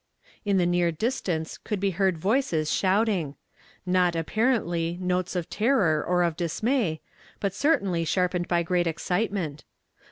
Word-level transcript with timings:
In 0.43 0.57
the 0.57 0.65
near 0.65 0.91
distance 0.91 1.59
could 1.59 1.79
be 1.79 1.91
heard 1.91 2.17
voices 2.17 2.71
shout 2.71 3.07
ing,— 3.07 3.35
not, 3.85 4.15
apparently, 4.15 4.97
notes 4.99 5.35
of 5.35 5.47
terror 5.47 6.03
or 6.03 6.23
of 6.23 6.35
dis 6.35 6.63
may, 6.63 7.01
but 7.39 7.53
certainly 7.53 8.03
sharpened 8.03 8.47
by 8.47 8.63
great 8.63 8.87
excitement. 8.87 9.63